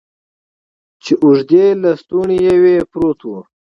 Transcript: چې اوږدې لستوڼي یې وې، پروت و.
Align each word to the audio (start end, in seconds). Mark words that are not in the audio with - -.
چې 1.03 1.13
اوږدې 1.23 1.65
لستوڼي 1.81 2.37
یې 2.45 2.53
وې، 2.61 2.75
پروت 2.91 3.19
و. 3.25 3.29